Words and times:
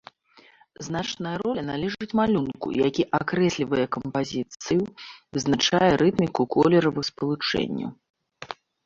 Значная 0.85 1.33
роля 1.41 1.63
належыць 1.71 2.15
малюнку, 2.19 2.67
які 2.87 3.03
акрэслівае 3.19 3.85
кампазіцыю, 3.97 4.83
вызначае 5.37 5.91
рытміку 6.03 6.41
колеравых 6.57 7.05
спалучэнняў. 7.11 7.89